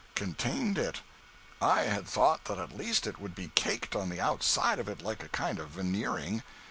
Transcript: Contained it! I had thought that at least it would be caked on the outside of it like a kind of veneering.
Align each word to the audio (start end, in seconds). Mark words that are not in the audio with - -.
Contained 0.15 0.79
it! 0.79 1.01
I 1.61 1.81
had 1.81 2.07
thought 2.07 2.45
that 2.45 2.57
at 2.57 2.75
least 2.75 3.05
it 3.05 3.19
would 3.19 3.35
be 3.35 3.49
caked 3.53 3.95
on 3.95 4.09
the 4.09 4.19
outside 4.19 4.79
of 4.79 4.89
it 4.89 5.03
like 5.03 5.21
a 5.21 5.29
kind 5.29 5.59
of 5.59 5.69
veneering. 5.69 6.41